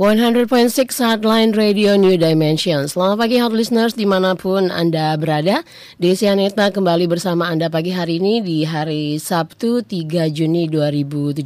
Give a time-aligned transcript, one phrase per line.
[0.00, 2.88] 100.6 Hotline Radio New Dimension.
[2.88, 5.60] Selamat pagi hot listeners di mana pun Anda berada.
[6.00, 11.44] Desi Aneta kembali bersama Anda pagi hari ini di hari Sabtu 3 Juni 2017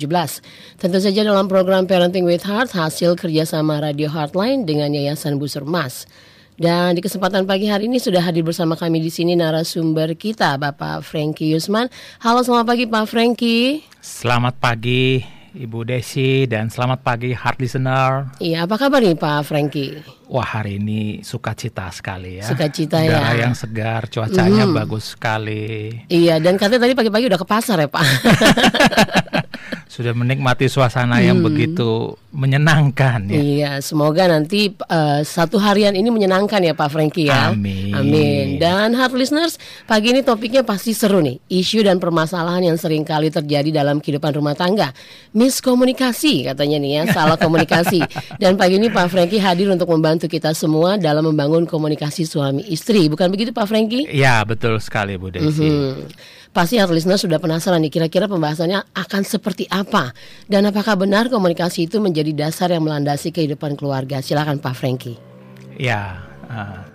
[0.79, 6.07] Tentu saja dalam program Parenting with Heart hasil kerjasama Radio Heartline dengan Yayasan Busur Mas.
[6.55, 11.02] Dan di kesempatan pagi hari ini sudah hadir bersama kami di sini narasumber kita Bapak
[11.02, 11.91] Frankie Yusman.
[12.23, 13.82] Halo selamat pagi Pak Frankie.
[13.98, 18.27] Selamat pagi Ibu Desi dan selamat pagi heart listener.
[18.43, 20.02] Iya, apa kabar nih Pak Frankie?
[20.27, 22.46] Wah hari ini sukacita sekali ya.
[22.51, 23.23] Sukacita ya.
[23.23, 24.74] Udara yang segar, cuacanya mm.
[24.74, 25.95] bagus sekali.
[26.10, 28.02] Iya, dan katanya tadi pagi-pagi udah ke pasar ya Pak.
[29.87, 31.27] Sudah menikmati suasana hmm.
[31.27, 33.38] yang begitu menyenangkan ya.
[33.38, 37.55] Iya, semoga nanti uh, satu harian ini menyenangkan ya Pak Franky ya.
[37.55, 37.95] Amin.
[37.95, 38.59] Amin.
[38.59, 41.38] Dan heart listeners, pagi ini topiknya pasti seru nih.
[41.47, 44.91] Isu dan permasalahan yang sering kali terjadi dalam kehidupan rumah tangga.
[45.30, 48.02] Miskomunikasi katanya nih ya, salah komunikasi.
[48.43, 53.07] Dan pagi ini Pak Franky hadir untuk membantu kita semua dalam membangun komunikasi suami istri.
[53.07, 54.10] Bukan begitu Pak Franky?
[54.10, 55.62] Iya, betul sekali Bu Desi.
[55.62, 56.43] Mm -hmm.
[56.55, 60.15] Pasti heart listeners sudah penasaran nih kira-kira pembahasannya akan seperti apa
[60.47, 64.22] dan apakah benar komunikasi itu menjadi dasar yang melandasi kehidupan keluarga?
[64.22, 65.19] Silakan Pak Franky.
[65.75, 66.87] Ya, uh,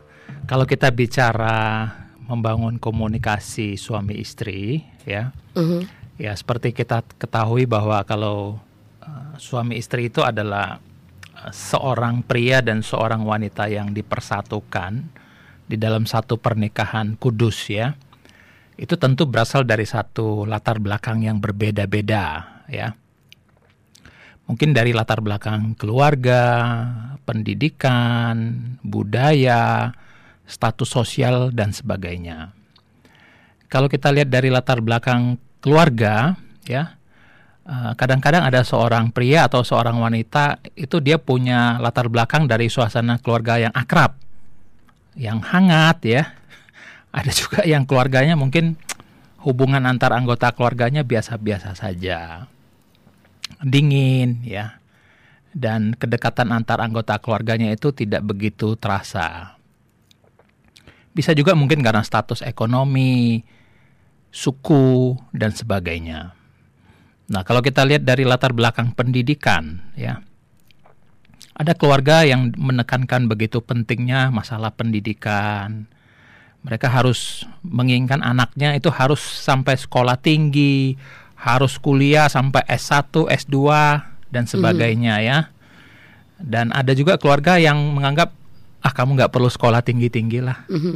[0.48, 1.92] kalau kita bicara
[2.24, 5.84] membangun komunikasi suami istri, ya, uh -huh.
[6.16, 8.64] ya seperti kita ketahui bahwa kalau
[9.04, 10.80] uh, suami istri itu adalah
[11.36, 15.04] uh, seorang pria dan seorang wanita yang dipersatukan
[15.68, 18.00] di dalam satu pernikahan kudus, ya
[18.80, 22.96] itu tentu berasal dari satu latar belakang yang berbeda-beda ya.
[24.48, 26.42] Mungkin dari latar belakang keluarga,
[27.28, 29.94] pendidikan, budaya,
[30.50, 32.56] status sosial dan sebagainya.
[33.70, 36.34] Kalau kita lihat dari latar belakang keluarga
[36.66, 36.98] ya,
[37.68, 43.22] eh, kadang-kadang ada seorang pria atau seorang wanita itu dia punya latar belakang dari suasana
[43.22, 44.18] keluarga yang akrab,
[45.14, 46.24] yang hangat ya,
[47.10, 48.78] ada juga yang keluarganya mungkin
[49.42, 52.46] hubungan antar anggota keluarganya biasa-biasa saja.
[53.64, 54.78] Dingin ya.
[55.50, 59.58] Dan kedekatan antar anggota keluarganya itu tidak begitu terasa.
[61.10, 63.42] Bisa juga mungkin karena status ekonomi,
[64.30, 66.38] suku dan sebagainya.
[67.30, 70.22] Nah, kalau kita lihat dari latar belakang pendidikan ya.
[71.60, 75.92] Ada keluarga yang menekankan begitu pentingnya masalah pendidikan,
[76.60, 81.00] mereka harus menginginkan anaknya itu harus sampai sekolah tinggi,
[81.40, 83.58] harus kuliah sampai S1, S2
[84.28, 85.24] dan sebagainya mm.
[85.24, 85.40] ya.
[86.40, 88.36] Dan ada juga keluarga yang menganggap
[88.80, 90.68] ah kamu nggak perlu sekolah tinggi-tinggi lah.
[90.68, 90.96] Mm -hmm.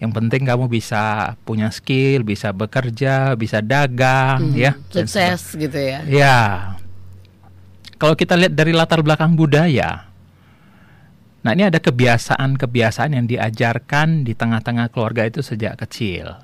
[0.00, 4.64] Yang penting kamu bisa punya skill, bisa bekerja, bisa dagang, mm -hmm.
[4.64, 4.72] ya.
[4.88, 6.00] Sukses gitu ya.
[6.08, 6.40] Ya.
[8.00, 10.08] Kalau kita lihat dari latar belakang budaya,
[11.40, 16.36] Nah ini ada kebiasaan-kebiasaan yang diajarkan di tengah-tengah keluarga itu sejak kecil.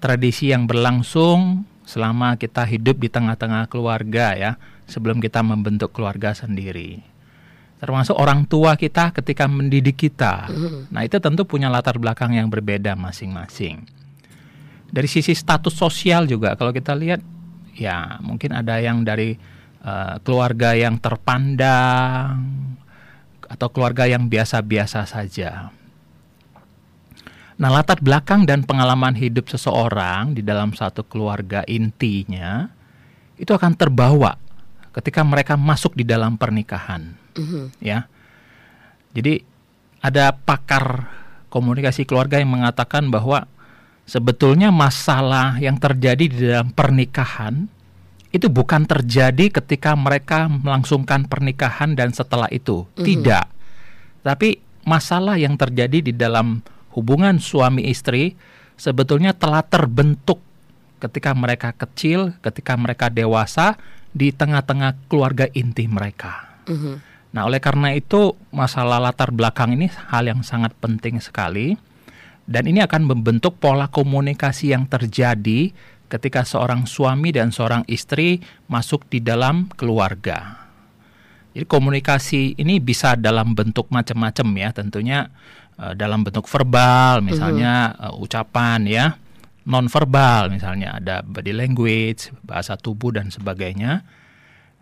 [0.00, 4.56] Tradisi yang berlangsung selama kita hidup di tengah-tengah keluarga ya,
[4.88, 7.04] sebelum kita membentuk keluarga sendiri.
[7.84, 10.48] Termasuk orang tua kita ketika mendidik kita.
[10.88, 13.84] Nah itu tentu punya latar belakang yang berbeda masing-masing.
[14.88, 17.20] Dari sisi status sosial juga kalau kita lihat
[17.76, 19.36] ya mungkin ada yang dari
[19.84, 22.38] uh, keluarga yang terpandang
[23.48, 25.72] atau keluarga yang biasa-biasa saja.
[27.54, 32.66] Nah, latar belakang dan pengalaman hidup seseorang di dalam satu keluarga intinya
[33.38, 34.34] itu akan terbawa
[34.94, 37.64] ketika mereka masuk di dalam pernikahan, mm-hmm.
[37.78, 38.06] ya.
[39.14, 39.42] Jadi
[40.02, 41.06] ada pakar
[41.50, 43.46] komunikasi keluarga yang mengatakan bahwa
[44.04, 47.70] sebetulnya masalah yang terjadi di dalam pernikahan
[48.34, 52.82] itu bukan terjadi ketika mereka melangsungkan pernikahan dan setelah itu.
[52.82, 53.06] Mm-hmm.
[53.06, 53.46] Tidak.
[54.26, 56.58] Tapi masalah yang terjadi di dalam
[56.98, 58.34] hubungan suami istri
[58.74, 60.42] sebetulnya telah terbentuk
[60.98, 63.78] ketika mereka kecil, ketika mereka dewasa
[64.10, 66.58] di tengah-tengah keluarga inti mereka.
[66.66, 66.96] Mm-hmm.
[67.38, 71.78] Nah, oleh karena itu masalah latar belakang ini hal yang sangat penting sekali
[72.44, 75.72] dan ini akan membentuk pola komunikasi yang terjadi
[76.14, 78.38] ketika seorang suami dan seorang istri
[78.70, 80.62] masuk di dalam keluarga.
[81.50, 85.18] Jadi komunikasi ini bisa dalam bentuk macam-macam ya, tentunya
[85.78, 89.06] uh, dalam bentuk verbal, misalnya uh, ucapan ya,
[89.66, 94.06] non verbal misalnya ada body language, bahasa tubuh dan sebagainya.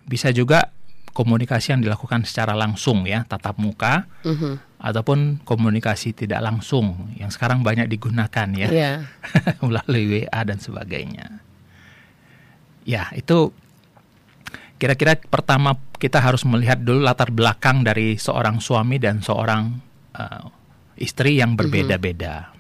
[0.05, 0.69] Bisa juga
[1.13, 4.05] komunikasi yang dilakukan secara langsung ya, tatap muka.
[4.25, 8.97] -huh ataupun komunikasi tidak langsung yang sekarang banyak digunakan ya yeah.
[9.65, 11.39] melalui WA dan sebagainya.
[12.83, 13.55] Ya itu
[14.83, 19.71] kira-kira pertama kita harus melihat dulu latar belakang dari seorang suami dan seorang
[20.19, 20.51] uh,
[20.99, 22.51] istri yang berbeda-beda.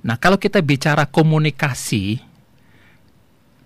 [0.00, 2.22] Nah, kalau kita bicara komunikasi,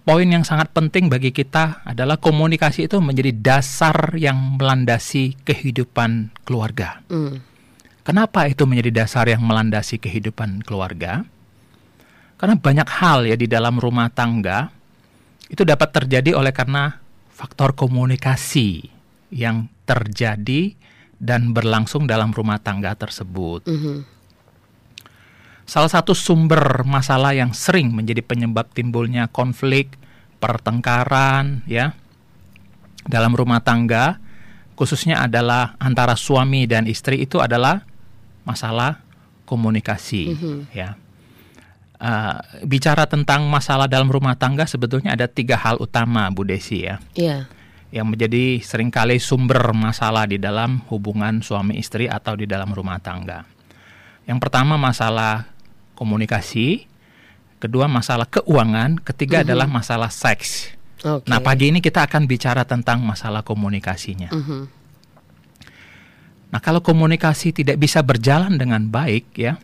[0.04, 7.00] poin yang sangat penting bagi kita adalah komunikasi itu menjadi dasar yang melandasi kehidupan keluarga.
[7.08, 7.40] Mm.
[8.04, 11.24] Kenapa itu menjadi dasar yang melandasi kehidupan keluarga?
[12.36, 14.68] Karena banyak hal ya di dalam rumah tangga
[15.48, 17.00] itu dapat terjadi oleh karena
[17.32, 18.92] faktor komunikasi
[19.32, 20.76] yang terjadi
[21.16, 23.64] dan berlangsung dalam rumah tangga tersebut.
[23.64, 24.13] Mhm.
[25.64, 29.96] Salah satu sumber masalah yang sering menjadi penyebab timbulnya konflik,
[30.36, 31.96] pertengkaran, ya,
[33.08, 34.20] dalam rumah tangga,
[34.76, 37.80] khususnya adalah antara suami dan istri itu adalah
[38.44, 39.00] masalah
[39.48, 40.36] komunikasi,
[40.76, 41.00] ya.
[41.94, 42.36] Uh,
[42.68, 47.48] bicara tentang masalah dalam rumah tangga sebetulnya ada tiga hal utama, Bu Desi ya, Iya.
[47.88, 53.00] yang menjadi sering kali sumber masalah di dalam hubungan suami istri atau di dalam rumah
[53.00, 53.48] tangga.
[54.28, 55.53] Yang pertama masalah
[55.94, 56.86] komunikasi,
[57.62, 60.74] kedua masalah keuangan, ketiga adalah masalah seks.
[61.04, 61.28] Oke.
[61.28, 64.32] Nah, pagi ini kita akan bicara tentang masalah komunikasinya.
[64.32, 64.60] Mhm.
[66.54, 69.58] Nah, kalau komunikasi tidak bisa berjalan dengan baik ya,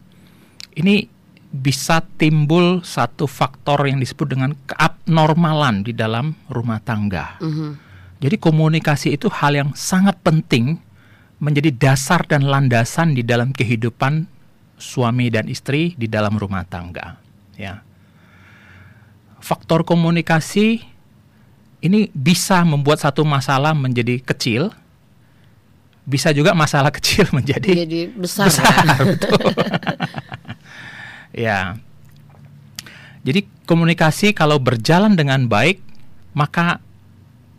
[0.74, 1.06] ini
[1.50, 7.38] bisa timbul satu faktor yang disebut dengan keabnormalan di dalam rumah tangga.
[7.42, 7.90] Mhm.
[8.20, 10.78] Jadi komunikasi itu hal yang sangat penting
[11.40, 14.28] menjadi dasar dan landasan di dalam kehidupan
[14.80, 17.20] suami dan istri di dalam rumah tangga,
[17.54, 17.84] ya.
[19.40, 20.80] Faktor komunikasi
[21.80, 24.72] ini bisa membuat satu masalah menjadi kecil,
[26.04, 28.48] bisa juga masalah kecil menjadi Jadi besar.
[28.48, 28.96] besar, ya.
[29.12, 29.40] betul.
[31.32, 31.60] ya.
[33.20, 35.80] Jadi komunikasi kalau berjalan dengan baik,
[36.32, 36.80] maka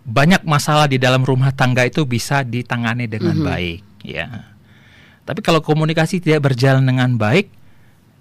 [0.01, 3.45] banyak masalah di dalam rumah tangga itu bisa ditangani dengan Mhm.
[3.45, 4.50] baik, ya.
[5.31, 7.47] Tapi kalau komunikasi tidak berjalan dengan baik,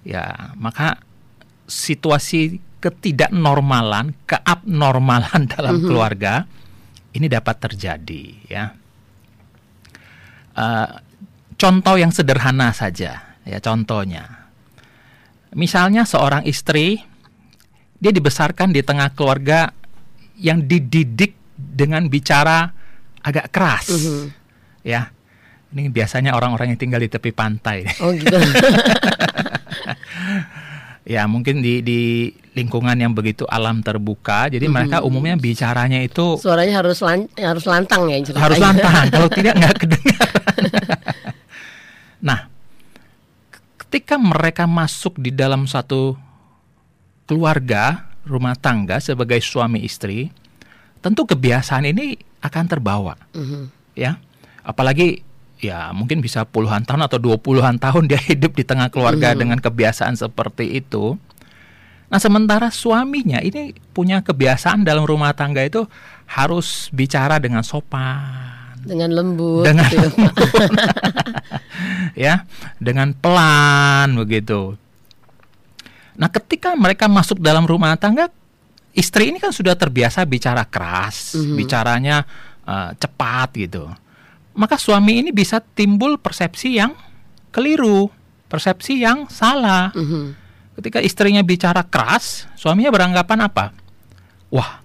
[0.07, 1.03] ya, maka
[1.67, 5.87] situasi ketidaknormalan, keabnormalan dalam Mhm.
[5.91, 6.47] keluarga
[7.11, 8.71] ini dapat terjadi, ya.
[10.55, 10.89] Eh,
[11.59, 14.47] contoh yang sederhana saja, ya contohnya.
[15.59, 17.03] Misalnya seorang istri
[17.99, 19.75] dia dibesarkan di tengah keluarga
[20.39, 22.71] yang dididik dengan bicara
[23.21, 24.25] agak keras, Mhm.
[24.87, 25.11] ya.
[25.71, 27.87] Ini biasanya orang-orang yang tinggal di tepi pantai.
[28.03, 28.35] Oh gitu.
[31.07, 32.01] ya mungkin di di
[32.55, 38.11] lingkungan yang begitu alam terbuka, jadi mereka umumnya bicaranya itu Suaranya harus lan- harus lantang
[38.11, 38.45] ya ceritanya.
[38.47, 40.63] harus lantang kalau tidak nggak kedengaran.
[42.21, 42.41] nah,
[43.79, 46.19] ketika mereka masuk di dalam satu
[47.25, 50.29] keluarga rumah tangga sebagai suami istri,
[51.01, 53.63] tentu kebiasaan ini akan terbawa, Mhm.
[53.95, 54.19] ya.
[54.61, 55.25] Apalagi
[55.61, 59.61] ya mungkin bisa puluhan tahun atau dua puluhan tahun dia hidup di tengah keluarga dengan
[59.61, 61.21] kebiasaan seperti itu.
[62.11, 65.87] Nah, sementara suaminya ini punya kebiasaan dalam rumah tangga itu
[66.27, 70.11] harus bicara dengan sopan, Dengan lembut dengan gitu.
[72.19, 72.43] ya,
[72.83, 74.75] dengan pelan begitu.
[76.19, 78.27] Nah, ketika mereka masuk dalam rumah tangga,
[78.91, 81.55] istri ini kan sudah terbiasa bicara keras, Mhm.
[81.57, 82.17] bicaranya
[82.67, 83.87] eh, cepat gitu.
[84.55, 86.93] Maka suami ini bisa timbul persepsi yang
[87.51, 88.11] keliru,
[88.51, 89.95] persepsi yang salah.
[89.95, 90.37] Mhm.
[90.81, 93.65] Ketika istrinya bicara keras, suaminya beranggapan apa?
[94.49, 94.81] Wah,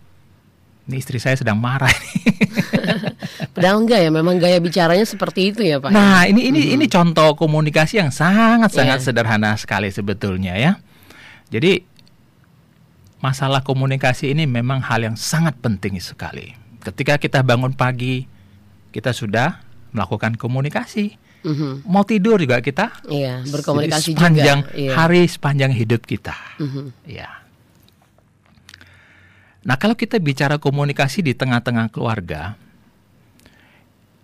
[0.85, 1.89] ini istri saya sedang marah.
[3.55, 5.89] Padahal enggak ya, memang gaya bicaranya seperti itu ya Pak.
[5.89, 9.05] Nah, ini ini ini contoh komunikasi yang sangat-sangat Iya.
[9.05, 10.77] sederhana sekali sebetulnya ya.
[11.49, 11.79] Jadi
[13.23, 16.53] masalah komunikasi ini memang hal yang sangat penting sekali.
[16.83, 18.27] Ketika kita bangun pagi,
[18.95, 19.59] kita sudah
[19.91, 21.19] melakukan komunikasi.
[21.43, 21.83] Mhm.
[21.83, 24.71] Mau tidur juga kita Iya, berkomunikasi sepanjang juga.
[24.79, 24.91] Iya.
[24.95, 26.33] hari sepanjang hidup kita.
[26.63, 26.95] Mhm.
[27.03, 27.43] Ya.
[29.65, 32.55] Nah, kalau kita bicara komunikasi di tengah-tengah keluarga,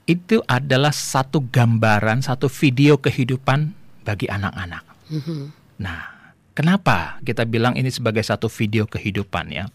[0.05, 3.73] itu adalah satu gambaran, satu video kehidupan
[4.05, 4.83] bagi anak-anak.
[5.09, 5.39] Mhm.
[5.81, 9.65] Nah, kenapa kita bilang ini sebagai satu video kehidupan ya?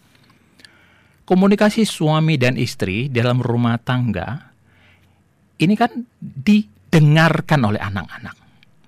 [1.27, 4.46] Komunikasi suami dan istri dalam rumah tangga
[5.57, 8.35] ini kan didengarkan oleh anak-anak,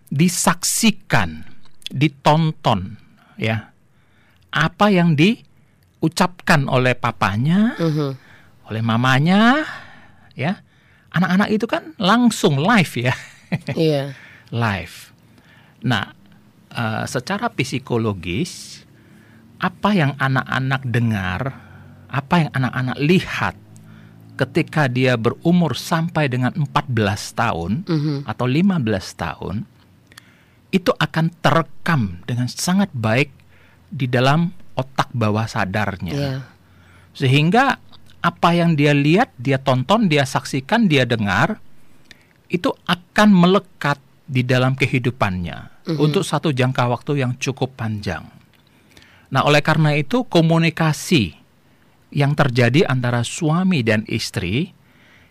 [0.10, 1.44] disaksikan,
[1.90, 2.98] ditonton
[3.36, 3.74] ya.
[4.50, 8.10] Apa yang diucapkan oleh papanya, Mhm.
[8.70, 9.66] oleh mamanya
[10.34, 10.62] ya.
[11.10, 13.14] Anak-anak itu kan langsung live ya.
[13.74, 14.14] Iya.
[14.50, 15.10] live.
[15.86, 16.14] Nah,
[16.70, 18.82] eh, secara psikologis
[19.58, 21.42] apa yang anak-anak dengar
[22.10, 23.54] apa yang anak-anak lihat
[24.40, 28.16] ketika dia berumur sampai dengan 14 tahun Mhm.
[28.24, 29.68] atau 15 tahun
[30.72, 33.36] itu akan terekam dengan sangat baik
[33.92, 36.14] di dalam otak bawah sadarnya.
[36.16, 36.36] Iya.
[37.12, 37.76] Sehingga
[38.20, 41.60] apa yang dia lihat, dia tonton, dia saksikan, dia dengar
[42.48, 48.30] itu akan melekat di dalam kehidupannya untuk satu jangka waktu yang cukup panjang.
[49.34, 51.39] Nah, oleh karena itu komunikasi
[52.10, 54.74] yang terjadi antara suami dan istri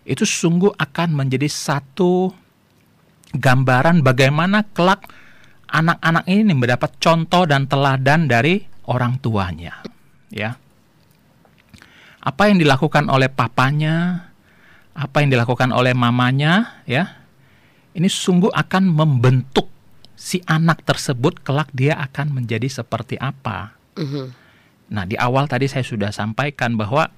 [0.08, 2.32] itu sungguh akan menjadi satu
[3.37, 5.04] gambaran bagaimana kelak
[5.68, 9.85] anak-anak ini mendapat contoh dan teladan dari orang tuanya,
[10.32, 10.56] ya.
[12.25, 14.28] Apa yang dilakukan oleh papanya,
[14.97, 17.20] apa yang dilakukan oleh mamanya, ya.
[17.92, 19.68] Ini sungguh akan membentuk
[20.16, 23.76] si anak tersebut kelak dia akan menjadi seperti apa.
[23.94, 24.47] Mhm.
[24.88, 27.12] Nah, di awal tadi saya sudah sampaikan bahwa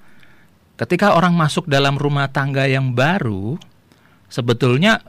[0.75, 3.55] ketika orang masuk dalam rumah tangga yang baru,
[4.27, 4.99] sebetulnya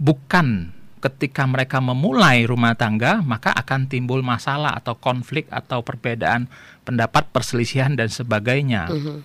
[0.00, 6.48] bukan ketika mereka memulai rumah tangga, maka akan timbul masalah atau konflik atau perbedaan
[6.82, 8.90] pendapat, perselisihan dan sebagainya.
[8.90, 9.16] Mhm.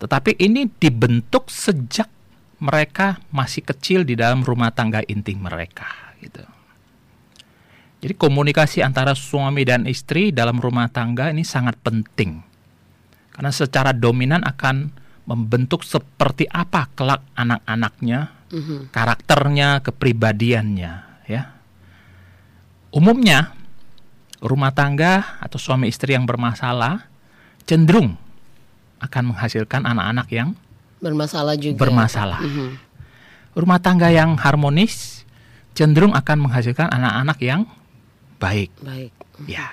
[0.00, 2.08] Tetapi ini dibentuk sejak
[2.60, 6.44] mereka masih kecil di dalam rumah tangga inti mereka, gitu.
[8.00, 12.40] Jadi komunikasi antara suami dan istri dalam rumah tangga ini sangat penting.
[13.30, 14.88] Karena secara dominan akan
[15.28, 18.88] membentuk seperti apa kelak anak-anaknya, Mhm.
[18.90, 20.92] karakternya, kepribadiannya,
[21.28, 21.42] ya.
[22.90, 23.54] Umumnya
[24.42, 27.06] rumah tangga atau suami istri yang bermasalah
[27.62, 28.16] cenderung
[28.98, 30.48] akan menghasilkan anak-anak yang
[30.98, 31.78] Bermasalah juga.
[31.78, 32.40] bermasalah.
[32.42, 32.68] Mhm.
[33.54, 35.22] Rumah tangga yang harmonis
[35.72, 37.60] cenderung akan menghasilkan anak-anak yang
[38.40, 38.70] baik.
[38.80, 39.12] Baik.
[39.44, 39.68] Ya.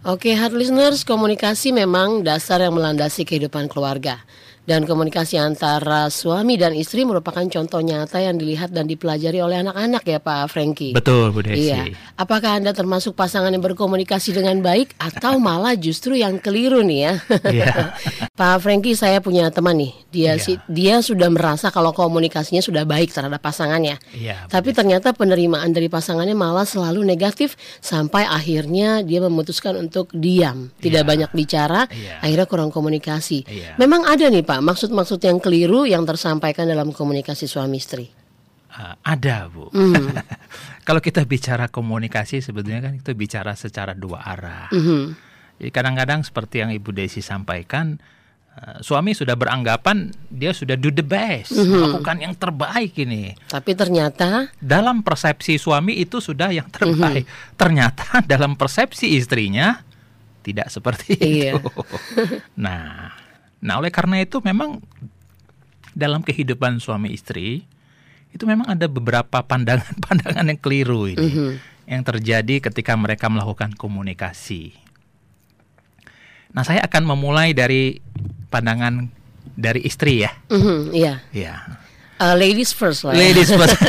[0.00, 4.24] Oke, hard listeners, komunikasi memang dasar yang melandasi kehidupan keluarga.
[4.60, 10.04] Dan komunikasi antara suami dan istri merupakan contoh nyata yang dilihat dan dipelajari oleh anak-anak
[10.04, 10.94] ya Pak Franky.
[10.94, 11.72] Betul, Bu Desi.
[11.72, 11.90] Iya.
[12.14, 17.14] Apakah Anda termasuk pasangan yang berkomunikasi dengan baik atau malah justru yang keliru nih ya?
[17.50, 17.74] Iya.
[18.40, 19.92] Pak Franky, saya punya teman nih.
[20.10, 20.42] Dia Iya.
[20.42, 23.98] sih dia sudah merasa kalau komunikasinya sudah baik terhadap pasangannya.
[24.12, 24.46] Iya.
[24.46, 30.70] Bu Tapi ternyata penerimaan dari pasangannya malah selalu negatif sampai akhirnya dia memutuskan untuk diam,
[30.78, 31.10] tidak Iya.
[31.10, 32.22] banyak bicara, Iya.
[32.22, 33.46] akhirnya kurang komunikasi.
[33.46, 33.74] Iya.
[33.78, 38.10] Memang ada nih Pak maksud-maksud yang keliru yang tersampaikan dalam komunikasi suami istri.
[38.74, 39.70] Uh, ada, Bu.
[39.70, 39.94] Hmm.
[40.86, 44.66] Kalau kita bicara komunikasi sebetulnya kan itu bicara secara dua arah.
[44.74, 45.14] Mhm.
[45.62, 48.02] Jadi kadang-kadang seperti yang Ibu Desi sampaikan,
[48.58, 53.38] uh, suami sudah beranggapan dia sudah do the best, melakukan yang terbaik ini.
[53.46, 57.22] Tapi ternyata Dalam persepsi suami itu sudah yang terbaik.
[57.54, 59.78] Ternyata dalam persepsi istrinya
[60.42, 61.54] tidak seperti Iya.
[61.54, 61.70] itu.
[62.66, 63.19] nah,
[63.60, 64.80] nah oleh karena itu memang
[65.92, 67.64] dalam kehidupan suami istri
[68.30, 71.50] itu memang ada beberapa pandangan-pandangan yang keliru ini Mhm.
[71.90, 74.70] yang terjadi ketika mereka melakukan komunikasi.
[76.50, 77.98] Nah, saya akan memulai dari
[78.46, 79.10] pandangan
[79.54, 80.30] dari istri ya.
[80.46, 81.18] Mhm, iya.
[81.30, 81.62] Ya.
[82.18, 83.14] Uh, ladies first lah.
[83.14, 83.18] ya.
[83.18, 83.74] Ladies first.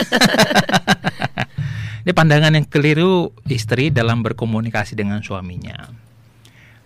[2.02, 5.86] Ini pandangan yang keliru istri dalam berkomunikasi dengan suaminya.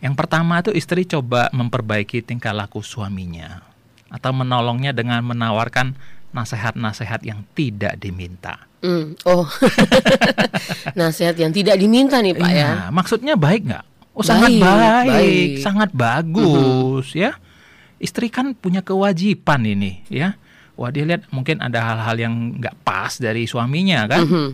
[0.06, 3.66] Yang pertama itu istri coba memperbaiki tingkah laku suaminya
[4.14, 5.98] atau menolongnya dengan menawarkan
[6.30, 8.70] nasihat-nasihat yang tidak diminta.
[8.86, 9.50] Hmm, Oh,
[11.00, 12.54] nasihat yang tidak diminta nih Pak ya.
[12.54, 13.86] Iya, maksudnya baik nggak?
[14.14, 15.50] Oh sangat Baik, baik, baik.
[15.58, 15.64] Mhm.
[15.66, 17.34] sangat bagus ya.
[17.98, 20.38] Istri kan punya kewajiban ini ya.
[20.78, 24.22] Wah dia lihat mungkin ada hal-hal yang nggak pas dari suaminya kan.
[24.22, 24.50] Mhm.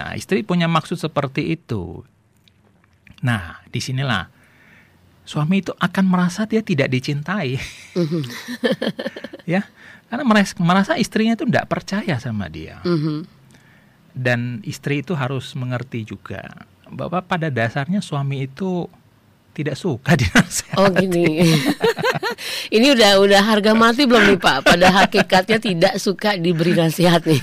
[0.00, 2.00] Nah istri punya maksud seperti itu.
[3.20, 4.37] Nah di sinilah
[5.28, 7.60] suami itu akan merasa dia tidak dicintai
[7.92, 8.22] Mhm.
[9.54, 9.60] ya.
[10.08, 12.80] Karena merasa, merasa istrinya itu tidak percaya sama dia.
[12.80, 13.28] Mhm.
[14.16, 18.88] Dan istri itu harus mengerti juga bahwa pada dasarnya suami itu
[19.52, 20.80] tidak suka dinasehati.
[20.80, 21.44] Oh gini.
[22.76, 24.58] Ini udah udah harga mati belum nih Pak?
[24.64, 27.42] Pada hakikatnya tidak suka diberi nasihat nih.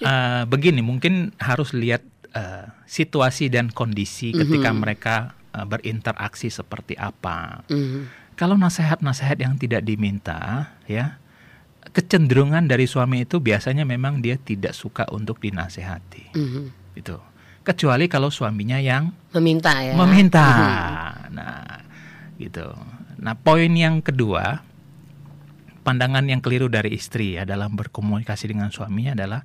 [0.00, 2.00] Eh, begini, mungkin harus lihat
[2.32, 5.14] eh, situasi dan kondisi ketika mereka
[5.52, 7.62] eh, berinteraksi seperti apa.
[7.68, 8.34] Mhm.
[8.34, 11.20] Kalau nasihat-nasihat yang tidak diminta, ya
[11.92, 16.62] kecenderungan dari suami itu biasanya memang dia tidak suka untuk dinasehati, Mhm.
[16.96, 17.20] gitu.
[17.62, 19.94] Kecuali kalau suaminya yang Meminta ya.
[19.94, 20.48] meminta.
[21.30, 21.78] Nah,
[22.40, 22.74] gitu.
[23.22, 24.64] Nah, poin yang kedua,
[25.82, 29.42] pandangan yang keliru dari istri ya dalam berkomunikasi dengan suaminya adalah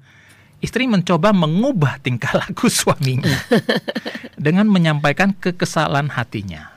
[0.64, 3.38] istri mencoba mengubah tingkah laku suaminya
[4.36, 6.74] dengan menyampaikan kekesalan hatinya.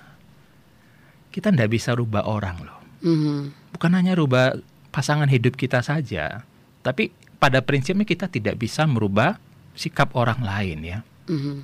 [1.31, 2.79] Kita tidak bisa rubah orang loh.
[3.07, 3.37] Mhm.
[3.77, 4.59] Bukan hanya rubah
[4.91, 6.43] pasangan hidup kita saja,
[6.83, 9.39] tapi pada prinsipnya kita tidak bisa merubah
[9.79, 10.99] sikap orang lain ya.
[11.31, 11.57] Mhm.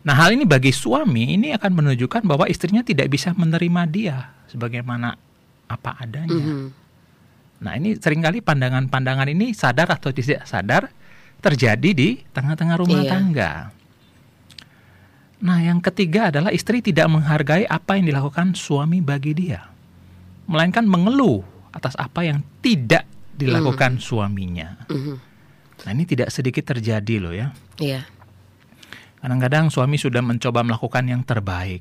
[0.00, 5.16] Nah, hal ini bagi suami ini akan menunjukkan bahwa istrinya tidak bisa menerima dia sebagaimana
[5.68, 6.40] apa adanya.
[6.40, 6.60] Mhm.
[7.60, 10.88] Nah, ini sering kali pandangan-pandangan ini sadar atau tidak sadar
[11.40, 13.10] terjadi di tengah-tengah rumah Iya.
[13.12, 13.52] tangga.
[15.40, 19.64] Nah, yang ketiga adalah istri tidak menghargai apa yang dilakukan suami bagi dia,
[20.44, 21.40] melainkan mengeluh
[21.72, 24.84] atas apa yang tidak dilakukan suaminya.
[24.88, 25.14] Mhm.
[25.80, 27.56] Nah, ini tidak sedikit terjadi loh ya.
[27.80, 28.04] Iya.
[29.20, 31.80] Kadang-kadang suami sudah mencoba melakukan yang terbaik,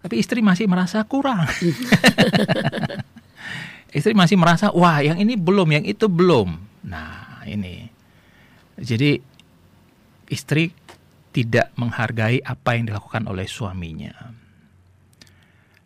[0.00, 1.48] tapi istri masih merasa kurang.
[3.92, 6.58] istri masih merasa, wah yang ini belum, yang itu belum.
[6.84, 7.88] Nah ini,
[8.76, 9.18] jadi
[10.28, 10.70] istri
[11.32, 14.12] tidak menghargai apa yang dilakukan oleh suaminya.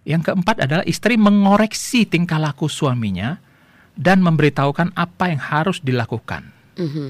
[0.02, 3.38] Yang keempat adalah istri mengoreksi tingkah laku suaminya
[3.94, 6.50] dan memberitahukan apa yang harus dilakukan.
[6.74, 7.08] Mhm.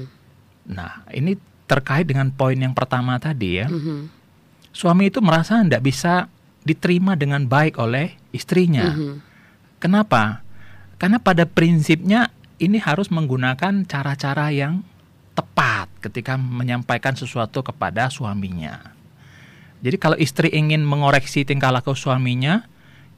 [0.69, 1.33] Nah, ini
[1.65, 3.67] terkait dengan poin yang pertama tadi ya.
[3.71, 4.11] Mhm.
[4.69, 6.29] Suami itu merasa tidak bisa
[6.61, 8.93] diterima dengan baik oleh istrinya.
[8.93, 9.13] Mhm.
[9.81, 10.42] Kenapa?
[11.03, 12.31] Karena pada prinsipnya
[12.63, 14.87] ini harus menggunakan cara-cara yang
[15.35, 18.95] tepat ketika menyampaikan sesuatu kepada suaminya.
[19.83, 22.63] Jadi kalau istri ingin mengoreksi tingkah laku suaminya,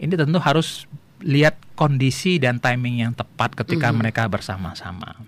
[0.01, 0.89] ini tentu harus
[1.21, 5.21] lihat kondisi dan timing yang tepat ketika mereka bersama-sama.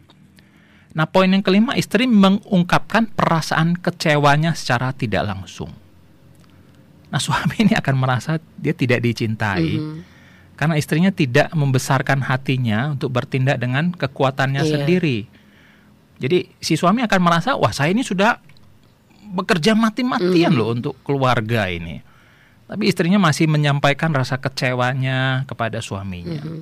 [0.98, 5.70] Nah, poin yang kelima, istri mengungkapkan perasaan kecewanya secara tidak langsung.
[7.14, 10.17] Nah, suami ini akan merasa dia tidak dicintai Mhm.
[10.58, 14.72] Karena istrinya tidak membesarkan hatinya untuk bertindak dengan kekuatannya Iya.
[14.74, 15.18] sendiri.
[16.18, 18.42] Jadi si suami akan merasa, wah saya ini sudah
[19.38, 20.58] bekerja mati-matian Mhm.
[20.58, 22.02] loh untuk keluarga ini.
[22.68, 26.42] Tapi istrinya masih menyampaikan rasa kecewanya kepada suaminya.
[26.42, 26.62] Mhm.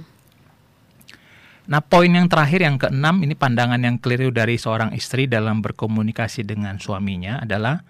[1.66, 6.46] Nah, poin yang terakhir yang keenam ini pandangan yang keliru dari seorang istri dalam berkomunikasi
[6.46, 7.82] dengan suaminya adalah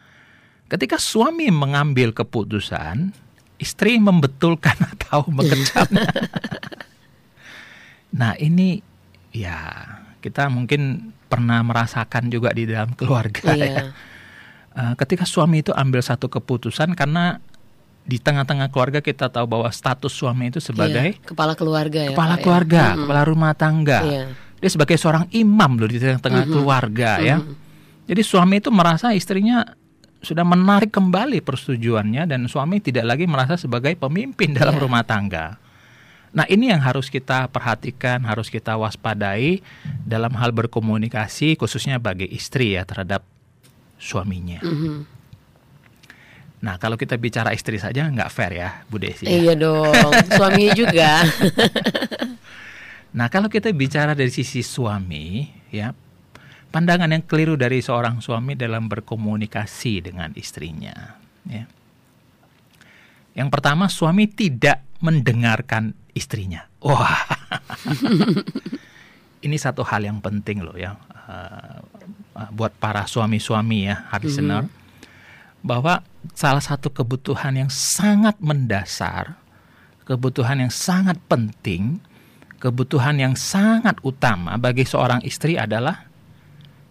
[0.71, 3.11] ketika suami mengambil keputusan,
[3.65, 6.05] istri membetulkan atau mengecapnya.
[8.13, 8.79] nah, ini
[9.33, 9.57] ya
[10.21, 13.65] kita mungkin pernah merasakan juga di dalam keluarga ya.
[13.65, 13.83] Iya.
[14.75, 17.41] Eh, ketika suami itu ambil satu keputusan karena
[18.05, 21.25] di tengah-tengah keluarga kita tahu bahwa status suami itu sebagai Iya.
[21.25, 22.09] kepala keluarga ya.
[22.13, 22.43] kepala Pak, ya?
[22.45, 22.97] keluarga, Mhm.
[23.01, 23.99] kepala rumah tangga.
[24.05, 24.23] Iya.
[24.61, 26.53] Dia sebagai seorang imam loh di tengah-tengah Mhm.
[26.53, 27.37] keluarga ya.
[27.41, 27.53] Mhm.
[28.05, 29.65] Jadi suami itu merasa istrinya
[30.25, 34.81] sudah menarik kembali persetujuannya dan suami tidak lagi merasa sebagai pemimpin dalam Iya.
[34.81, 35.61] rumah tangga.
[36.33, 39.63] Nah, ini yang harus kita perhatikan, harus kita waspadai
[40.03, 43.23] dalam hal berkomunikasi khususnya bagi istri ya terhadap
[43.95, 44.59] suaminya.
[44.59, 45.13] Mhm.
[46.59, 49.23] Nah, kalau kita bicara istri saja nggak fair ya, Bu Desi.
[49.23, 49.31] ya.
[49.31, 49.93] Iya dong,
[50.33, 51.09] suaminya juga.
[53.15, 55.95] Nah, kalau kita bicara dari sisi suami, ya,
[56.75, 61.15] pandangan yang keliru dari seorang suami dalam berkomunikasi dengan istrinya,
[61.47, 61.63] ya.
[63.31, 66.67] Yang pertama, suami tidak mendengarkan istrinya.
[66.83, 67.23] Wah,
[69.47, 70.99] ini satu hal yang penting loh ya,
[71.31, 71.79] eh,
[72.43, 74.67] eh, buat para suami-suami ya, hard listener,
[75.63, 76.03] bahwa
[76.35, 79.39] salah satu kebutuhan yang sangat mendasar,
[80.03, 82.03] kebutuhan yang sangat penting,
[82.59, 86.04] kebutuhan yang sangat utama bagi seorang istri adalah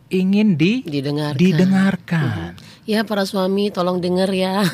[0.06, 1.38] ingin di Didengarkan.
[1.38, 2.54] didengarkan.
[2.84, 4.60] Ya para suami tolong dengar ya.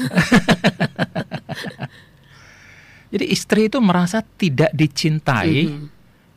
[3.11, 5.87] Jadi istri itu merasa tidak dicintai Mhm.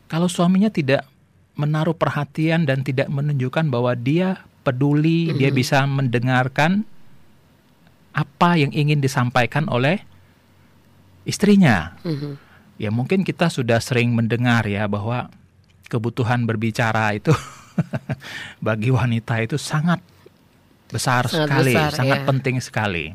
[0.04, 1.06] kalau suaminya tidak
[1.54, 6.82] menaruh perhatian dan tidak menunjukkan bahwa dia peduli, dia bisa mendengarkan
[8.10, 10.02] apa yang ingin disampaikan oleh
[11.22, 11.94] istrinya.
[12.02, 12.42] Mhm.
[12.76, 15.30] Ya mungkin kita sudah sering mendengar ya bahwa
[15.86, 17.30] kebutuhan berbicara itu
[18.66, 20.00] bagi wanita itu sangat
[20.88, 22.26] besar Sangat sekali, besar, sangat ya.
[22.26, 23.06] penting sekali.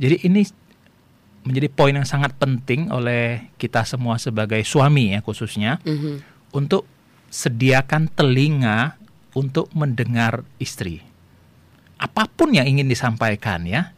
[0.00, 0.42] Jadi ini
[1.40, 6.20] menjadi poin yang sangat penting oleh kita semua sebagai suami ya khususnya Mhm.
[6.52, 6.84] untuk
[7.28, 8.96] sediakan telinga
[9.32, 11.00] untuk mendengar istri.
[11.96, 13.92] Apa pun yang ingin disampaikan ya.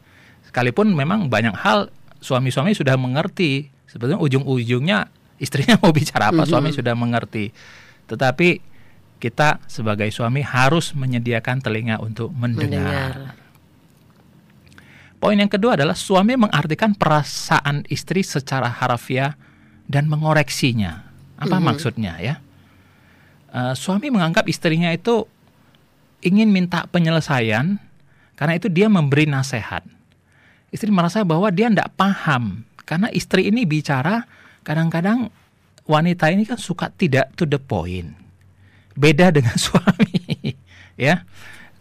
[0.44, 1.88] Sekalipun memang banyak hal
[2.20, 3.70] suami-suami sudah mengerti.
[3.88, 5.06] Sebetulnya ujung-ujungnya
[5.38, 6.50] istrinya mau bicara apa, Mhm.
[6.50, 7.50] suami sudah mengerti.
[8.06, 8.71] Tetapi
[9.22, 13.14] kita sebagai suami harus menyediakan telinga untuk mendengar.
[13.30, 13.40] Mendengar.
[15.22, 19.38] Poin yang kedua adalah suami mengartikan perasaan istri secara harafiah
[19.86, 21.06] dan mengoreksinya.
[21.38, 21.62] Apa Mhm.
[21.62, 22.42] maksudnya ya?
[23.54, 25.22] Eh, suami menganggap istrinya itu
[26.26, 27.78] ingin minta penyelesaian
[28.34, 29.86] karena itu dia memberi nasihat.
[30.74, 34.26] Istri merasa bahwa dia tidak paham karena istri ini bicara
[34.66, 35.30] kadang-kadang
[35.86, 38.21] wanita ini kan suka tidak to the point.
[38.94, 40.56] Beda dengan suami,
[40.96, 41.24] ya.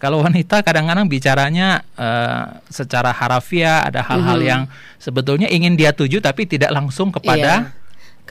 [0.01, 4.51] Kalau wanita kadang-kadang bicaranya uh, secara harafiah, ada hal-hal mm -hmm.
[4.51, 4.61] yang
[4.97, 7.81] sebetulnya ingin dia tuju tapi tidak langsung kepada yeah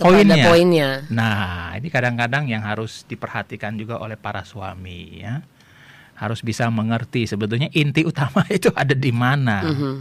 [0.01, 0.45] poinnya.
[0.49, 0.91] poinnya.
[1.13, 5.45] Nah, ini kadang-kadang yang harus diperhatikan juga oleh para suami ya.
[6.17, 9.59] Harus bisa mengerti sebetulnya inti utama itu ada di mana.
[9.65, 9.95] Mm -hmm.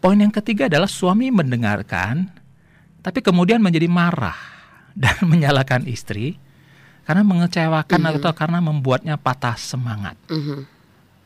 [0.00, 2.28] Poin yang ketiga adalah suami mendengarkan
[3.00, 4.36] tapi kemudian menjadi marah
[5.02, 6.36] dan menyalahkan istri
[7.10, 8.18] karena mengecewakan mm -hmm.
[8.22, 10.14] atau karena membuatnya patah semangat.
[10.30, 10.60] Mm -hmm.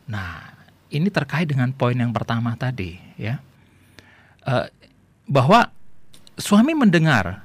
[0.08, 0.48] Nah,
[0.88, 3.36] ini terkait dengan poin yang pertama tadi ya.
[4.48, 4.64] Uh,
[5.28, 5.68] bahwa
[6.40, 7.44] suami mendengar,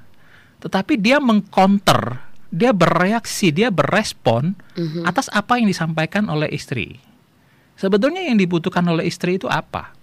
[0.64, 5.04] tetapi dia mengcounter, dia bereaksi, dia berespon mm-hmm.
[5.04, 6.96] atas apa yang disampaikan oleh istri.
[7.76, 9.96] Sebetulnya yang dibutuhkan oleh istri itu apa?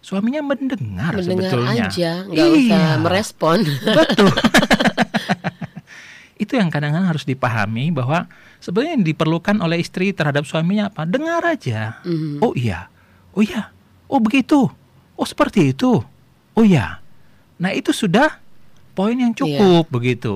[0.00, 1.88] Suaminya mendengar, mendengar sebetulnya.
[1.88, 2.56] aja, nggak iya.
[2.58, 3.58] usah merespon.
[3.96, 4.32] Betul.
[6.42, 8.26] itu yang kadang-kadang harus dipahami bahwa
[8.58, 11.06] sebenarnya yang diperlukan oleh istri terhadap suaminya apa?
[11.06, 12.02] Dengar aja.
[12.02, 12.42] Mm-hmm.
[12.42, 12.90] Oh iya,
[13.38, 13.70] oh iya,
[14.10, 14.66] oh begitu,
[15.14, 16.02] oh seperti itu,
[16.58, 16.98] oh iya.
[17.62, 18.42] Nah, itu sudah
[18.98, 19.94] poin yang cukup yeah.
[19.94, 20.34] begitu.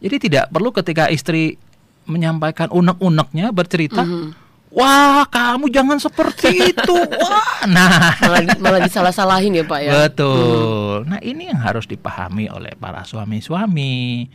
[0.00, 1.56] Jadi tidak perlu ketika istri
[2.04, 4.28] menyampaikan unek-uneknya bercerita, mm -hmm.
[4.76, 9.92] wah kamu jangan seperti itu, wah, nah malah, malah disalah-salahin ya pak ya.
[10.04, 11.04] Betul.
[11.04, 11.16] Hmm.
[11.16, 14.28] Nah ini yang harus dipahami oleh para suami-suami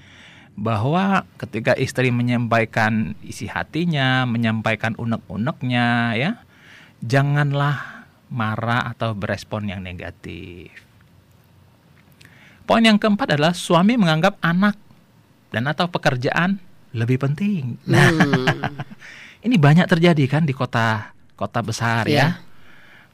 [0.55, 6.31] bahwa ketika istri menyampaikan isi hatinya, menyampaikan unek-uneknya, ya
[7.03, 10.71] janganlah marah atau berespon yang negatif.
[12.65, 14.73] Poin yang keempat adalah suami menganggap anak
[15.53, 16.57] dan atau pekerjaan
[16.95, 17.77] lebih penting.
[17.85, 18.79] Nah, hmm.
[19.45, 22.39] ini banyak terjadi kan di kota kota besar yeah.
[22.39, 22.43] ya.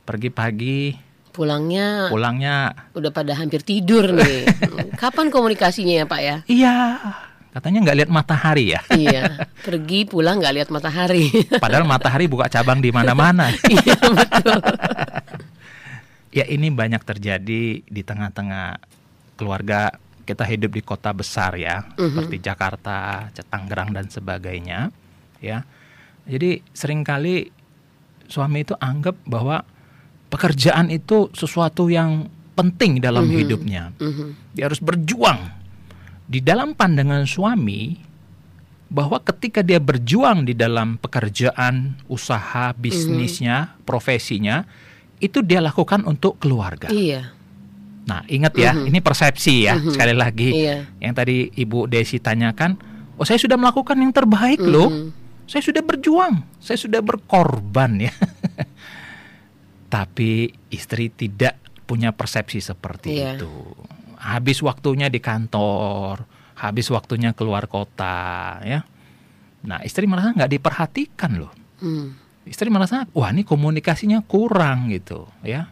[0.07, 0.95] Pergi pagi,
[1.31, 4.45] pulangnya pulangnya udah pada hampir tidur nih.
[5.01, 6.37] Kapan komunikasinya ya Pak ya?
[6.47, 6.75] Iya.
[7.51, 8.81] Katanya nggak lihat matahari ya?
[9.01, 11.27] Iya, pergi pulang nggak lihat matahari.
[11.63, 13.51] Padahal matahari buka cabang di mana-mana.
[13.75, 14.59] iya betul.
[16.31, 18.79] ya ini banyak terjadi di tengah-tengah
[19.35, 19.91] keluarga
[20.23, 22.07] kita hidup di kota besar ya, uh-huh.
[22.07, 24.95] seperti Jakarta, Tangerang dan sebagainya,
[25.43, 25.67] ya.
[26.23, 27.51] Jadi sering kali
[28.31, 29.65] suami itu anggap bahwa
[30.31, 33.39] pekerjaan itu sesuatu yang penting dalam uh-huh.
[33.43, 33.91] hidupnya.
[33.99, 34.31] Uh-huh.
[34.55, 35.60] Dia harus berjuang.
[36.27, 37.95] Di dalam pandangan suami
[38.91, 43.83] bahwa ketika dia berjuang di dalam pekerjaan, usaha, bisnisnya, uh-huh.
[43.87, 44.67] profesinya,
[45.23, 46.91] itu dia lakukan untuk keluarga.
[46.91, 47.41] Iya
[48.05, 48.89] Nah, ingat ya, mm-hmm.
[48.89, 49.93] ini persepsi ya, mm-hmm.
[49.93, 50.49] sekali lagi.
[50.51, 50.77] Iya.
[50.97, 52.77] Yang tadi Ibu Desi tanyakan,
[53.17, 54.73] oh saya sudah melakukan yang terbaik mm-hmm.
[54.73, 54.89] loh.
[55.45, 58.13] Saya sudah berjuang, saya sudah berkorban ya.
[59.93, 63.35] Tapi istri tidak punya persepsi seperti iya.
[63.35, 63.51] itu.
[64.21, 66.29] Habis waktunya di kantor,
[66.61, 68.85] habis waktunya keluar kota, ya.
[69.65, 71.53] Nah, istri merasa nggak diperhatikan loh.
[71.81, 72.13] Mm.
[72.45, 75.69] Istri merasa, wah ini komunikasinya kurang gitu, ya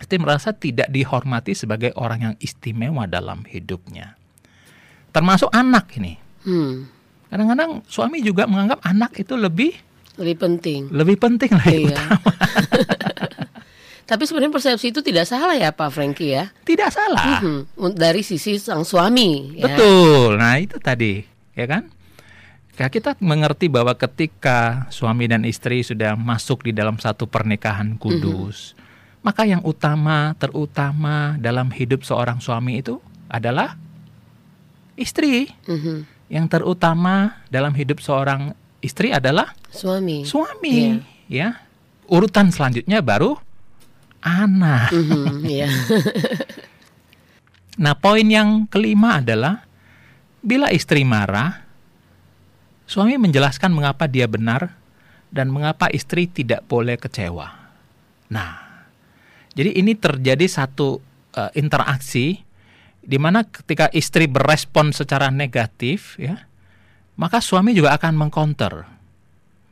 [0.00, 4.16] Istri merasa tidak dihormati sebagai orang yang istimewa dalam hidupnya.
[5.12, 6.16] Termasuk anak ini.
[6.40, 6.88] Hmm.
[7.28, 9.76] Kadang-kadang suami juga menganggap anak itu lebih
[10.16, 10.88] lebih penting.
[10.88, 11.88] Lebih penting lebih iya.
[11.92, 12.16] utama.
[14.10, 16.50] Tapi sebenarnya persepsi itu tidak salah ya Pak Franky ya?
[16.66, 17.38] Tidak salah.
[17.38, 17.94] Mm-hmm.
[17.94, 19.54] Dari sisi sang suami.
[19.54, 19.70] Ya.
[19.70, 20.34] Betul.
[20.34, 21.22] Nah itu tadi,
[21.54, 21.86] ya kan?
[22.80, 28.80] kita mengerti bahwa ketika suami dan istri sudah masuk di dalam satu pernikahan kudus, mm-hmm
[29.20, 32.96] maka yang utama, terutama dalam hidup seorang suami itu
[33.28, 33.76] adalah
[34.96, 35.52] istri.
[35.68, 35.98] Mm-hmm.
[36.32, 40.24] Yang terutama dalam hidup seorang istri adalah suami.
[40.24, 40.98] Suami, yeah.
[41.28, 41.48] ya.
[42.10, 43.38] Urutan selanjutnya baru
[44.20, 44.92] anak.
[44.92, 45.72] Mm-hmm, yeah.
[47.82, 49.64] nah, poin yang kelima adalah
[50.40, 51.64] bila istri marah,
[52.88, 54.76] suami menjelaskan mengapa dia benar
[55.28, 57.48] dan mengapa istri tidak boleh kecewa.
[58.32, 58.52] Nah,
[59.52, 61.00] jadi ini terjadi satu
[61.34, 62.40] uh, interaksi
[63.00, 66.46] di mana ketika istri berespon secara negatif ya,
[67.16, 68.99] maka suami juga akan mengcounter.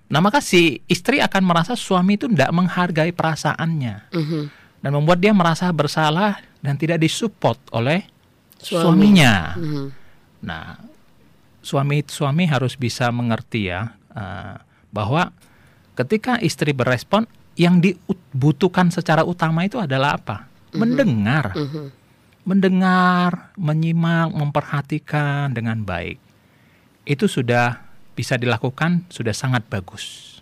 [0.08, 3.96] Nah, maka si istri akan merasa suami itu tidak menghargai perasaannya.
[4.08, 4.44] Uh -huh.
[4.80, 8.08] Dan membuat dia merasa bersalah dan tidak disupport oleh
[8.56, 8.82] Suami.
[8.82, 9.34] suaminya.
[9.54, 9.86] Uh -huh.
[10.48, 10.80] Nah,
[11.60, 14.56] suami suami harus bisa mengerti ya uh,
[14.88, 15.28] bahwa
[15.98, 20.46] ketika istri berespon yang dibutuhkan secara utama itu adalah apa?
[20.46, 20.78] Mm-hmm.
[20.78, 21.46] Mendengar.
[21.58, 21.86] Mm-hmm.
[22.48, 26.16] Mendengar, menyimak, memperhatikan dengan baik.
[27.04, 27.87] Itu sudah
[28.18, 30.34] bisa dilakukan, sudah sangat bagus.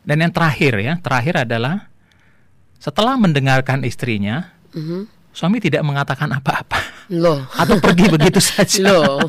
[0.00, 1.92] Dan yang terakhir ya, terakhir adalah
[2.80, 5.32] setelah mendengarkan istrinya, mm-hmm.
[5.36, 7.44] suami tidak mengatakan apa-apa Loh.
[7.60, 8.80] atau pergi begitu saja.
[8.80, 9.20] Loh.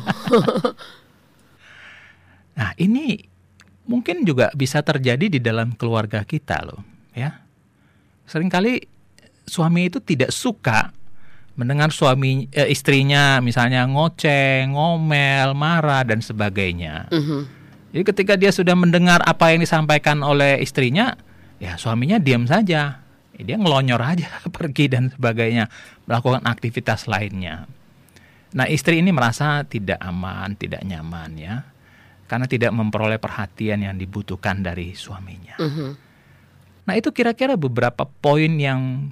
[2.56, 3.20] Nah, ini
[3.84, 6.80] mungkin juga bisa terjadi di dalam keluarga kita loh,
[7.12, 7.44] ya.
[8.24, 8.80] Seringkali
[9.44, 10.88] suami itu tidak suka
[11.56, 17.08] mendengar suami eh, istrinya misalnya ngoceh, ngomel, marah dan sebagainya.
[17.10, 17.40] Mhm.
[17.96, 21.16] Jadi ketika dia sudah mendengar apa yang disampaikan oleh istrinya,
[21.56, 23.00] ya suaminya diam saja.
[23.36, 25.68] Dia ngelonyor aja pergi dan sebagainya,
[26.04, 27.68] melakukan aktivitas lainnya.
[28.56, 31.56] Nah, istri ini merasa tidak aman, tidak nyaman ya.
[32.26, 35.56] Karena tidak memperoleh perhatian yang dibutuhkan dari suaminya.
[35.60, 35.88] Mhm.
[36.86, 39.10] Nah, itu kira-kira beberapa poin yang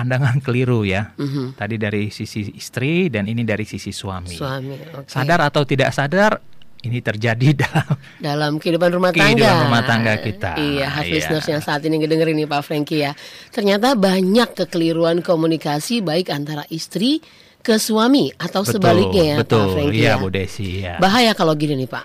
[0.00, 1.12] pandangan keliru ya.
[1.14, 1.60] Mhm.
[1.60, 4.32] Tadi dari sisi istri dan ini dari sisi suami.
[4.32, 4.76] Suami.
[4.96, 5.04] oke.
[5.04, 6.40] Sadar atau tidak sadar,
[6.80, 9.28] ini terjadi dalam dalam kehidupan rumah tangga.
[9.28, 10.56] Kehidupan rumah tangga kita.
[10.56, 11.12] Iya, half Iya.
[11.12, 13.12] listeners yang saat ini ngedengerin nih Pak Franky ya.
[13.52, 17.20] Ternyata banyak kekeliruan komunikasi baik antara istri
[17.60, 20.14] ke suami atau betul, sebaliknya ya betul, Pak Franky iya ya.
[20.16, 20.94] Bu Desi ya.
[20.96, 22.04] Bahaya kalau gini nih Pak.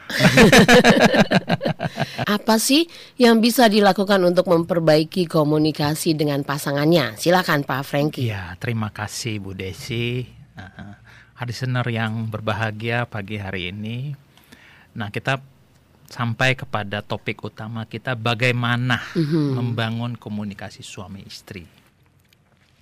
[2.35, 7.15] Apa sih yang bisa dilakukan untuk memperbaiki komunikasi dengan pasangannya?
[7.15, 8.27] Silakan Pak Franky.
[8.27, 10.27] Iya, terima kasih Bu Desi.
[10.55, 10.95] Uh,
[11.47, 14.11] listener yang berbahagia pagi hari ini.
[14.95, 15.39] Nah, kita
[16.07, 19.01] sampai kepada topik utama kita bagaimana
[19.57, 21.65] membangun komunikasi suami istri.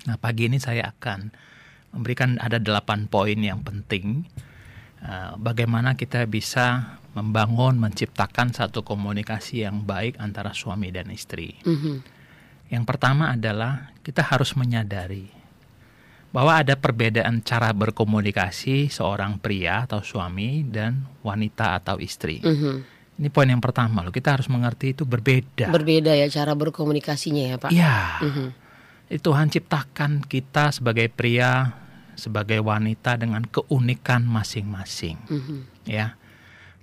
[0.06, 1.32] Nah, pagi ini saya akan
[1.94, 4.26] memberikan ada delapan poin yang penting
[5.06, 11.62] uh, bagaimana kita bisa membangun menciptakan satu komunikasi yang baik antara suami dan istri.
[11.62, 12.02] Mhm.
[12.74, 15.30] Yang pertama adalah kita harus menyadari
[16.34, 22.42] bahwa ada perbedaan cara berkomunikasi seorang pria atau suami dan wanita atau istri.
[22.42, 22.76] Mhm.
[23.22, 24.10] Ini poin yang pertama loh.
[24.10, 25.70] Kita harus mengerti itu berbeda.
[25.70, 27.70] Berbeda ya cara berkomunikasinya ya Pak.
[27.70, 27.98] Iya.
[28.26, 28.48] Mhm.
[29.14, 31.83] Itu Tuhan ciptakan kita sebagai pria,
[32.15, 35.17] sebagai wanita dengan keunikan masing-masing.
[35.30, 35.58] Mhm.
[35.86, 36.15] Ya.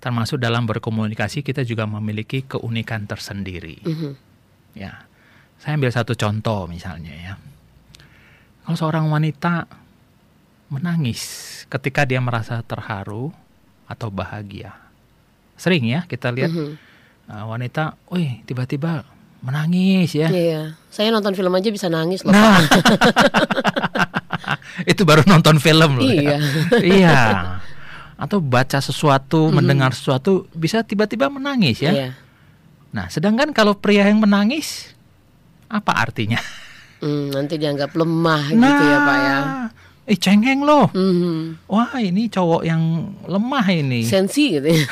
[0.01, 3.77] Termasuk dalam berkomunikasi kita juga memiliki keunikan tersendiri.
[3.85, 4.11] Mhm.
[4.73, 5.05] Ya,
[5.61, 7.33] saya ambil satu contoh misalnya ya.
[8.65, 9.69] Kalau seorang wanita
[10.71, 11.21] menangis
[11.67, 13.29] ketika dia merasa terharu
[13.85, 14.73] atau bahagia,
[15.53, 16.71] sering ya kita lihat Mhm.
[17.29, 19.03] uh, wanita, wih tiba-tiba
[19.41, 20.29] menangis ya.
[20.33, 22.33] Iya, saya nonton film aja bisa nangis loh.
[22.33, 22.57] Nah,
[24.87, 26.05] itu baru nonton film loh.
[26.05, 26.37] Iya.
[26.37, 26.37] Ya.
[26.81, 27.19] iya.
[28.21, 31.91] Atau baca sesuatu, mendengar sesuatu bisa tiba-tiba menangis ya.
[31.91, 32.09] Iya.
[32.91, 34.93] Nah, sedangkan kalau pria yang menangis,
[35.71, 36.37] apa artinya?
[37.01, 39.37] Hmm, nanti dianggap lemah gitu ya Pak ya.
[40.05, 40.91] Eh cengeng loh.
[40.93, 41.65] Mhm.
[41.65, 44.05] Wah ini cowok yang lemah ini.
[44.05, 44.85] Sensi gitu ya.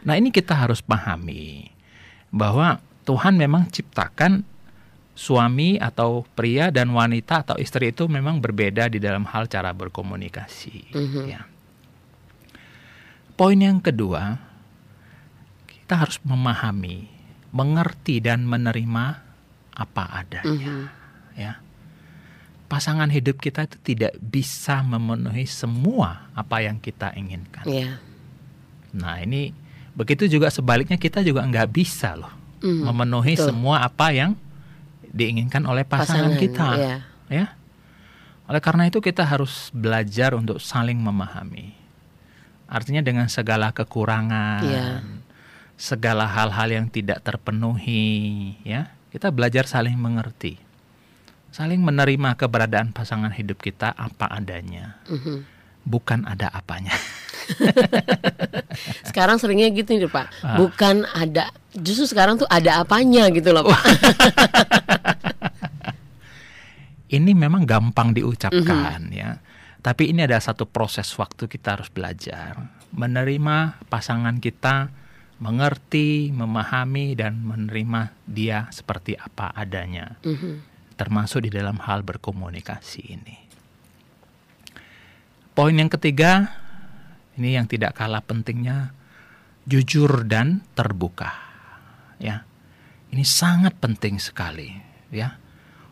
[0.00, 1.68] Nah ini kita harus pahami
[2.32, 4.46] bahwa Tuhan memang ciptakan
[5.20, 10.96] suami atau pria dan wanita atau istri itu memang berbeda di dalam hal cara berkomunikasi.
[10.96, 11.22] Mhm.
[11.28, 11.44] ya.
[13.36, 14.40] Poin yang kedua,
[15.68, 17.04] kita harus memahami,
[17.52, 19.04] mengerti dan menerima
[19.76, 20.48] apa adanya.
[20.48, 20.80] Mhm.
[21.36, 21.52] Ya,
[22.68, 27.64] pasangan hidup kita itu tidak bisa memenuhi semua apa yang kita inginkan.
[27.68, 28.00] Iya.
[28.96, 29.52] Nah ini
[29.92, 32.32] begitu juga sebaliknya kita juga nggak bisa loh
[32.64, 32.88] Mhm.
[32.88, 33.46] memenuhi Betul.
[33.52, 34.32] semua apa yang
[35.10, 36.68] diinginkan oleh pasangan, kita.
[36.78, 36.96] Iya.
[37.30, 37.46] Ya,
[38.50, 41.70] oleh karena itu kita harus belajar untuk saling memahami.
[42.66, 44.86] Artinya dengan segala kekurangan, Iya.
[45.78, 50.58] segala hal-hal yang tidak terpenuhi, ya kita belajar saling mengerti,
[51.50, 55.46] saling menerima keberadaan pasangan hidup kita apa adanya, Mhm.
[55.86, 56.94] bukan ada apanya.
[59.10, 60.26] Sekarang seringnya gitu nih Pak.
[60.42, 60.54] Ah.
[60.58, 63.82] Bukan ada, justru sekarang tuh ada apanya gitu loh Pak.
[67.10, 69.14] ini memang gampang diucapkan Mhm.
[69.14, 69.42] ya.
[69.80, 74.92] Tapi ini ada satu proses waktu kita harus belajar menerima pasangan kita,
[75.40, 80.68] mengerti, memahami dan menerima dia seperti apa adanya, Mhm.
[81.00, 83.36] termasuk di dalam hal berkomunikasi ini.
[85.56, 86.52] Poin yang ketiga,
[87.40, 88.92] ini yang tidak kalah pentingnya,
[89.64, 91.32] jujur dan terbuka.
[92.20, 92.44] Ya.
[93.10, 94.70] Ini sangat penting sekali,
[95.10, 95.40] ya.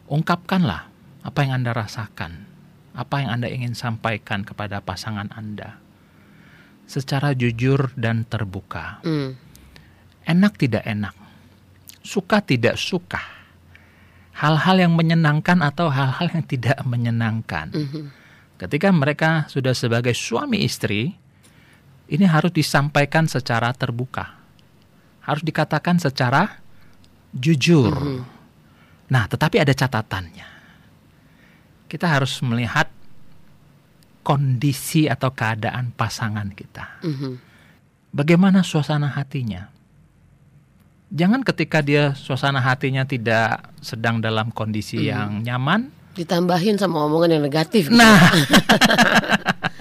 [0.07, 0.98] Ungkapkanlah
[1.29, 2.49] apa yang Anda rasakan,
[2.97, 5.77] apa yang Anda ingin sampaikan kepada pasangan Anda
[6.89, 9.05] secara jujur dan terbuka.
[9.05, 9.37] Hmm.
[10.25, 11.13] Enak tidak enak,
[12.01, 13.21] suka tidak suka,
[14.33, 17.73] hal-hal yang menyenangkan atau hal-hal yang tidak menyenangkan.
[17.73, 18.05] Mhm.
[18.59, 21.15] Ketika mereka sudah sebagai suami istri,
[22.11, 24.35] ini harus disampaikan secara terbuka,
[25.25, 26.61] harus dikatakan secara
[27.33, 28.25] jujur.
[29.09, 30.58] Nah, tetapi ada catatannya.
[31.89, 32.87] Kita harus melihat
[34.21, 37.01] kondisi atau keadaan pasangan kita.
[37.01, 37.33] Mhm.
[38.13, 39.73] Bagaimana suasana hatinya?
[41.09, 47.45] Jangan ketika dia suasana hatinya tidak sedang dalam kondisi yang nyaman, Ditambahin sama omongan yang
[47.47, 47.89] negatif.
[47.89, 48.29] nah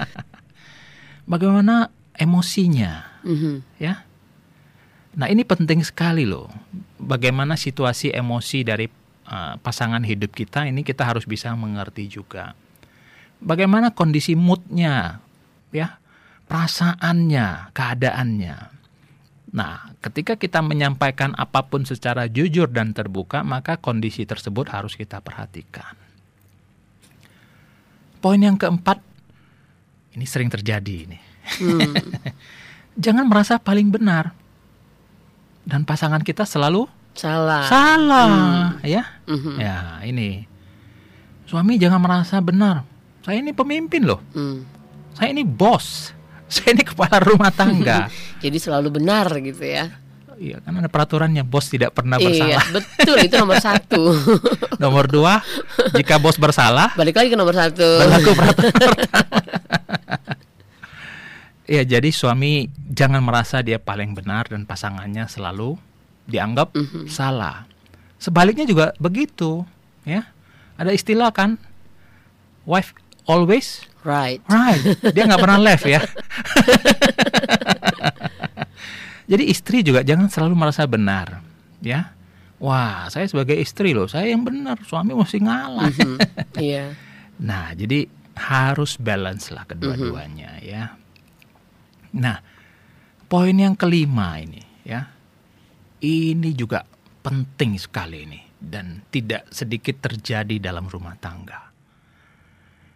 [1.32, 3.54] bagaimana emosinya, Mhm.
[3.82, 4.06] ya?
[5.18, 6.46] Nah, ini penting sekali loh.
[7.02, 8.86] Bagaimana situasi emosi dari
[9.28, 12.56] uh, pasangan hidup kita ini kita harus bisa mengerti juga.
[13.38, 15.22] Bagaimana kondisi moodnya,
[15.70, 16.02] ya,
[16.50, 18.58] perasaannya, keadaannya.
[19.54, 25.22] Nah, ketika kita menyampaikan apa pun secara jujur dan terbuka, maka kondisi tersebut harus kita
[25.22, 25.94] perhatikan.
[28.18, 29.00] Poin yang keempat,
[30.18, 31.20] ini sering terjadi ini.
[31.62, 31.94] Hmm.
[33.06, 34.34] Jangan merasa paling benar.
[35.68, 36.88] Dan pasangan kita selalu
[37.18, 37.66] Salah.
[37.66, 39.17] salah, ya.
[39.28, 39.54] Mhm.
[39.58, 40.48] Ya, ini.
[41.44, 42.84] Suami jangan merasa benar.
[43.22, 44.24] Saya ini pemimpin loh.
[44.32, 44.64] Hmm.
[45.14, 46.12] Saya ini bos.
[46.48, 48.08] Saya ini kepala rumah tangga.
[48.44, 49.92] Jadi selalu benar gitu ya.
[50.38, 52.66] Iya, kan ada peraturannya bos tidak pernah Iya, bersalah.
[52.72, 54.02] betul itu nomor satu.
[54.78, 55.42] Nomor dua,
[55.92, 57.82] jika bos bersalah, Balik lagi ke nomor satu.
[57.98, 58.94] berlaku peraturan.
[61.66, 65.76] Iya, jadi suami jangan merasa dia paling benar dan pasangannya selalu
[66.24, 67.10] dianggap Mhm.
[67.10, 67.68] salah.
[68.18, 69.64] Sebaliknya juga begitu,
[70.04, 70.26] ya.
[70.78, 71.58] Ada istilah kan,
[72.66, 72.94] wife
[73.26, 74.40] always Right.
[74.48, 74.80] right.
[75.12, 76.00] Dia nggak pernah left ya.
[79.32, 81.44] jadi istri juga jangan selalu merasa benar,
[81.84, 82.16] ya.
[82.58, 85.92] Wah, saya sebagai istri loh, saya yang benar, suami mesti ngalah.
[85.92, 86.18] Mhm.
[86.58, 86.86] Iya.
[87.38, 90.98] Nah, jadi harus balance lah kedua-duanya ya.
[92.18, 92.42] Nah,
[93.30, 95.06] poin yang kelima ini ya.
[96.02, 96.82] Ini juga
[97.28, 101.70] penting sekali ini dan tidak sedikit terjadi dalam rumah tangga.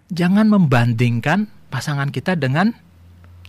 [0.08, 2.72] Jangan membandingkan pasangan kita dengan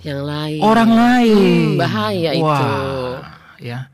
[0.02, 0.60] Yang lain.
[0.60, 1.38] orang lain.
[1.38, 2.42] Hmm, bahaya itu.
[2.42, 3.22] Wah,
[3.58, 3.90] ya.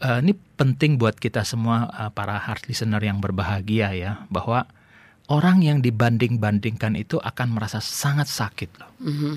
[0.00, 4.64] Eh, ini penting buat kita semua eh, para heart listener yang berbahagia ya bahwa
[5.28, 9.32] orang yang dibanding-bandingkan itu akan merasa sangat sakit loh Mhm.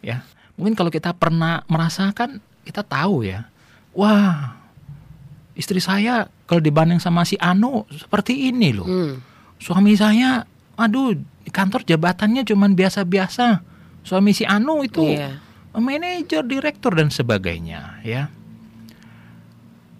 [0.00, 0.22] ya.
[0.56, 3.50] Mungkin kalau kita pernah merasakan kita tahu ya.
[3.92, 4.56] Wah,
[5.56, 8.86] istri saya kalau dibanding sama si Anu seperti ini loh.
[8.86, 9.18] Hmm.
[9.56, 10.44] Suami saya
[10.76, 13.64] aduh di kantor jabatannya cuman biasa-biasa.
[14.04, 15.40] Suami si Anu itu Iya.
[15.76, 18.28] manajer, direktur dan sebagainya ya.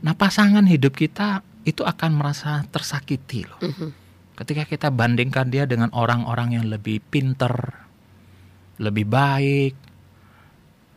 [0.07, 3.59] Nah, pasangan hidup kita itu akan merasa tersakiti loh.
[3.59, 3.91] Mhm.
[4.37, 7.73] Ketika kita bandingkan dia dengan orang-orang yang lebih pinter,
[8.77, 9.75] lebih baik.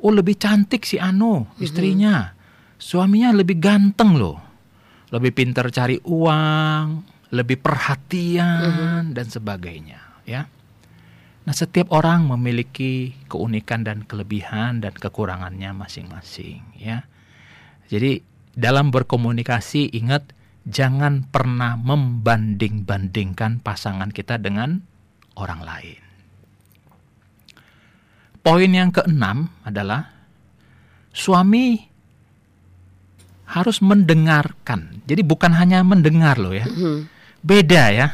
[0.04, 2.36] Oh, lebih cantik si Anu, istrinya.
[2.80, 4.49] Suaminya lebih ganteng loh.
[5.10, 6.86] Lebih pinter cari uang,
[7.34, 10.46] lebih perhatian dan sebagainya, ya.
[11.50, 17.10] Nah, setiap orang memiliki keunikan dan kelebihan dan kekurangannya masing-masing, ya.
[17.90, 18.22] Jadi,
[18.54, 20.30] dalam berkomunikasi ingat
[20.70, 24.86] jangan pernah membanding-bandingkan pasangan kita dengan
[25.34, 26.02] orang lain.
[28.46, 30.14] Poin yang keenam adalah
[31.10, 31.89] suami
[33.50, 35.02] harus mendengarkan.
[35.10, 36.70] Jadi bukan hanya mendengar loh ya.
[36.70, 37.10] Mhm.
[37.42, 38.08] Beda ya.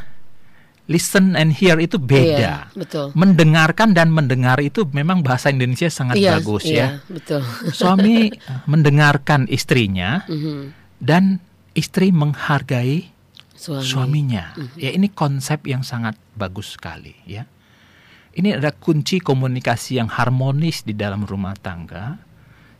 [0.85, 2.53] Listen and hear itu Iya, beda.
[2.77, 3.05] betul.
[3.17, 6.87] Mendengarkan dan mendengar itu memang bahasa Indonesia sangat Iya, bagus iya, ya.
[7.09, 7.41] betul.
[7.73, 10.77] Suami eh, mendengarkan istrinya Mhm.
[11.01, 11.41] dan
[11.73, 13.09] istri menghargai
[13.57, 13.81] Suami.
[13.81, 14.53] suaminya.
[14.77, 17.49] Ya ini konsep yang sangat bagus sekali ya.
[18.35, 22.19] Ini ada kunci komunikasi yang harmonis di dalam rumah tangga.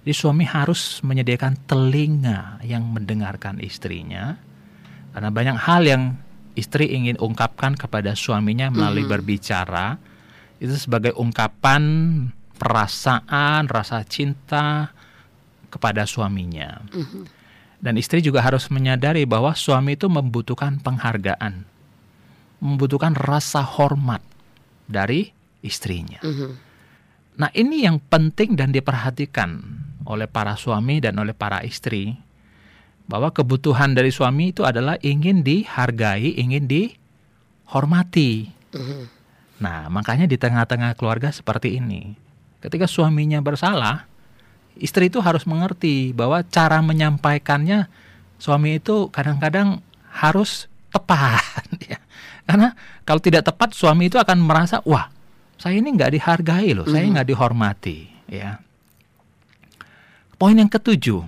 [0.06, 4.38] Jadi suami harus menyediakan telinga yang mendengarkan istrinya.
[5.18, 6.04] Karena banyak hal yang
[6.54, 9.98] istri ingin ungkapkan kepada suaminya melalui berbicara
[10.62, 11.82] itu sebagai ungkapan
[12.56, 14.94] perasaan, rasa cinta
[15.74, 16.86] kepada suaminya.
[17.82, 21.68] Dan istri juga harus menyadari bahwa suami itu membutuhkan penghargaan,
[22.64, 24.24] membutuhkan rasa hormat
[24.88, 25.34] dari
[25.66, 26.22] istrinya.
[26.24, 26.50] Mhm.
[27.36, 29.60] Nah, ini yang penting dan diperhatikan
[30.06, 32.16] oleh para suami dan oleh para istri
[33.06, 38.50] bahwa kebutuhan dari suami itu adalah ingin dihargai, ingin dihormati.
[38.74, 39.02] Mhm.
[39.62, 42.18] Nah, makanya di tengah-tengah keluarga seperti ini,
[42.60, 44.10] ketika suaminya bersalah,
[44.76, 47.88] istri itu harus mengerti bahwa cara menyampaikannya
[48.36, 49.80] suami itu kadang-kadang
[50.12, 51.64] harus tepat.
[51.92, 52.02] ya.
[52.44, 52.76] Karena
[53.08, 55.08] kalau tidak tepat, suami itu akan merasa, wah,
[55.56, 58.12] saya ini nggak dihargai loh, saya nggak dihormati.
[58.28, 58.65] Ya.
[60.36, 61.24] Poin yang ketujuh,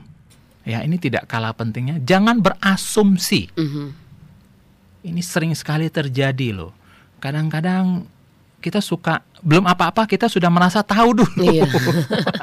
[0.64, 3.48] ya ini tidak kalah pentingnya, jangan berasumsi.
[3.56, 3.86] Mhm.
[5.08, 6.76] Ini sering sekali terjadi loh.
[7.24, 8.04] Kadang-kadang
[8.60, 11.40] kita suka belum apa-apa kita sudah merasa tahu dulu.
[11.40, 11.64] Iya.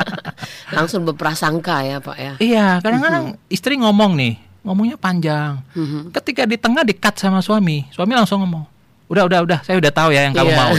[0.77, 2.33] Langsung berprasangka ya Pak ya.
[2.41, 4.35] Iya, kadang-kadang istri ngomong nih,
[4.65, 5.61] ngomongnya panjang.
[5.77, 6.15] Mhm.
[6.17, 8.65] Ketika di tengah dikat sama suami, suami langsung ngomong,
[9.13, 10.57] udah udah udah, saya udah tahu ya yang kamu Iya.
[10.57, 10.73] mau.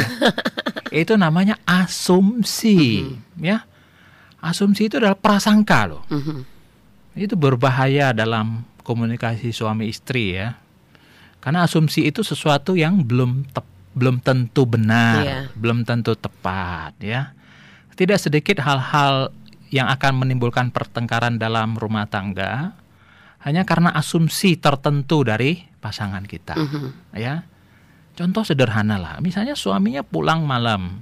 [1.05, 3.05] itu namanya asumsi,
[3.37, 3.61] ya.
[4.45, 6.05] Asumsi itu adalah prasangka loh.
[6.07, 6.45] Mhm.
[7.17, 10.53] Itu berbahaya dalam komunikasi suami istri ya.
[11.41, 15.39] Karena asumsi itu sesuatu yang belum tep- belum tentu benar, Iya.
[15.55, 17.31] belum tentu tepat ya.
[17.95, 19.31] Tidak sedikit hal-hal
[19.71, 22.75] yang akan menimbulkan pertengkaran dalam rumah tangga
[23.41, 27.15] hanya karena asumsi tertentu dari pasangan kita Mhm.
[27.15, 27.47] ya.
[28.15, 30.99] Contoh sederhana lah, misalnya suaminya pulang malam.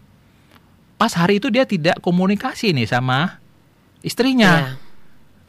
[1.03, 3.43] Pas hari itu dia tidak komunikasi nih sama
[3.99, 4.55] istrinya.
[4.55, 4.71] Iya.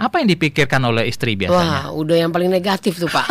[0.02, 1.54] Apa yang dipikirkan oleh istri biasanya?
[1.54, 3.22] Wah, udah yang paling negatif tuh Pak.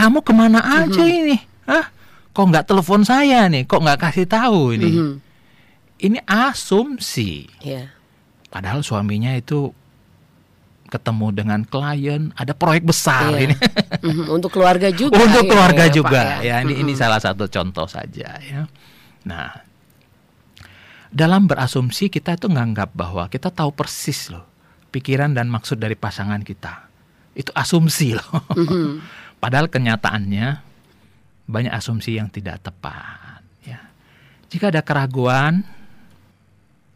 [0.00, 1.36] Kamu ke mana aja ini?
[1.68, 1.92] Hah?
[2.32, 3.68] Kok nggak telepon saya nih?
[3.68, 4.90] Kok nggak kasih tahu ini?
[4.96, 5.12] Mhm.
[6.08, 7.44] Ini asumsi.
[7.60, 7.92] Iya.
[8.48, 9.76] Padahal suaminya itu
[10.88, 13.44] ketemu dengan klien, ada proyek besar Iya.
[13.44, 13.54] ini.
[14.08, 15.20] Mhm, Untuk keluarga juga.
[15.20, 16.22] Untuk ya, keluarga ya, Pak, juga.
[16.40, 16.40] ya.
[16.40, 17.00] Ya, ini ini Mhm.
[17.04, 18.64] salah satu contoh saja ya.
[19.26, 19.52] Nah,
[21.10, 24.50] dalam berasumsi kita itu nganggap bahwa kita tahu persis loh
[24.90, 26.90] pikiran dan maksud dari pasangan kita.
[27.32, 28.42] Itu asumsi loh.
[28.58, 29.00] Mhm.
[29.42, 30.60] Padahal kenyataannya
[31.48, 33.40] banyak asumsi yang tidak tepat.
[33.64, 33.80] Ya.
[34.52, 35.64] Jika ada keraguan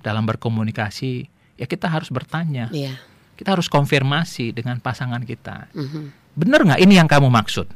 [0.05, 2.68] dalam berkomunikasi, ya kita harus bertanya.
[2.75, 3.01] Iya.
[3.35, 5.72] Kita harus konfirmasi dengan pasangan kita.
[5.72, 6.03] Mhm.
[6.35, 7.70] Benar nggak ini yang kamu maksud?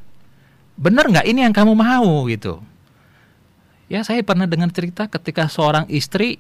[0.78, 2.61] Benar nggak ini yang kamu mau gitu?
[3.89, 6.36] Ya saya pernah dengar cerita ketika seorang istri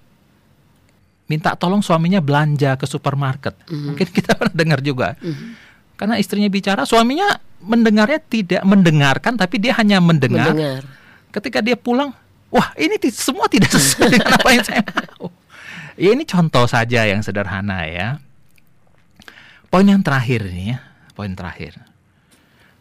[1.28, 3.56] minta tolong suaminya belanja ke supermarket.
[3.68, 5.16] Mungkin kita pernah dengar juga.
[5.98, 10.54] Karena istrinya bicara, suaminya mendengarnya tidak mendengarkan, tapi dia hanya mendengar.
[10.54, 10.82] Mendengar.
[11.34, 12.14] Ketika dia pulang,
[12.48, 15.28] wah ini semua tidak sesuai dengan apa yang saya mau.
[15.98, 18.22] Ya ini contoh saja yang sederhana ya.
[19.68, 20.78] Poin yang terakhir nih ya,
[21.12, 21.76] poin terakhir.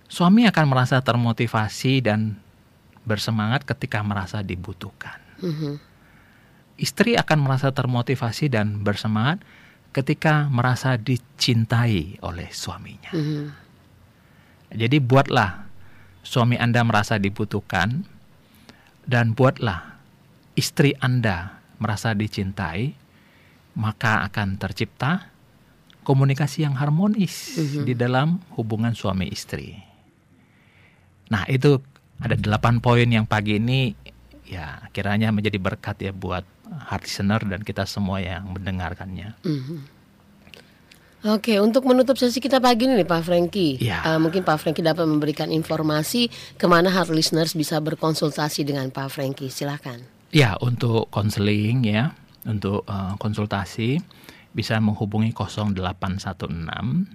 [0.08, 2.40] Suami akan merasa termotivasi dan
[3.08, 5.18] bersemangat ketika merasa dibutuhkan.
[5.40, 5.80] Mhm.
[6.78, 9.42] Istri akan merasa termotivasi dan bersemangat
[9.96, 13.10] ketika merasa dicintai oleh suaminya.
[13.16, 13.46] Mhm.
[14.76, 15.66] Jadi buatlah
[16.22, 18.04] suami Anda merasa dibutuhkan
[19.08, 19.96] dan buatlah
[20.60, 22.92] istri Anda merasa dicintai,
[23.80, 25.32] maka akan tercipta
[26.04, 29.76] komunikasi yang harmonis di dalam hubungan suami istri.
[31.28, 31.84] Nah, itu
[32.18, 33.94] ada delapan poin yang pagi ini
[34.48, 39.36] ya kiranya menjadi berkat ya buat hard listener dan kita semua yang mendengarkannya.
[39.44, 39.96] Mhm.
[41.28, 44.06] Oke, untuk menutup sesi kita pagi ini nih Pak Franky, Ya.
[44.06, 49.10] eh, mungkin Pak Franky dapat memberikan informasi ke mana hard listeners bisa berkonsultasi dengan Pak
[49.12, 49.50] Franky.
[49.50, 49.98] Silahkan.
[50.30, 52.14] Ya, untuk konseling ya,
[52.46, 53.98] untuk eh, konsultasi
[54.54, 57.10] bisa menghubungi 0816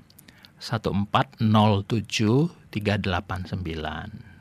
[0.58, 4.31] 1407 389.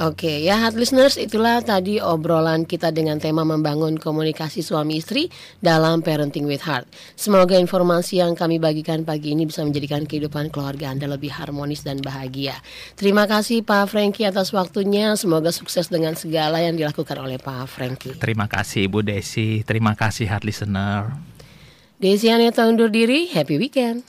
[0.00, 5.28] Oke, ya hard listeners, itulah tadi obrolan kita dengan tema membangun komunikasi suami istri
[5.60, 6.88] dalam Parenting with Heart.
[7.20, 12.00] Semoga informasi yang kami bagikan pagi ini bisa menjadikan kehidupan keluarga Anda lebih harmonis dan
[12.00, 12.56] bahagia.
[12.96, 15.20] Terima kasih Pak Franky atas waktunya.
[15.20, 18.16] Semoga sukses dengan segala yang dilakukan oleh Pak Franky.
[18.16, 21.12] Terima kasih Ibu Desi, terima kasih hard listener.
[22.00, 24.08] Desi Aneta undur diri, happy weekend.